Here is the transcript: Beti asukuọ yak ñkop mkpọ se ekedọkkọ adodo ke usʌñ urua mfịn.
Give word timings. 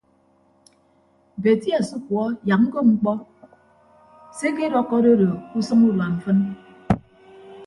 Beti 1.41 1.69
asukuọ 1.79 2.23
yak 2.47 2.59
ñkop 2.65 2.85
mkpọ 2.93 3.11
se 4.37 4.45
ekedọkkọ 4.49 4.93
adodo 4.99 5.29
ke 5.49 5.55
usʌñ 5.59 5.79
urua 5.87 6.07
mfịn. 6.15 6.39